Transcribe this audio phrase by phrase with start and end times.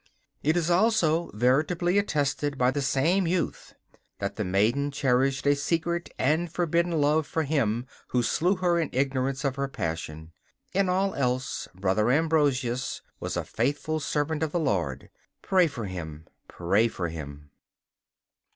[0.41, 3.75] It is also veritably attested by the same youth
[4.17, 8.89] that the maiden cherished a secret and forbidden love for him who slew her in
[8.93, 10.31] ignorance of her passion.
[10.73, 15.11] In all else Brother Ambrosius was a faithful servant of the Lord.
[15.43, 17.51] Pray for him, pray for him!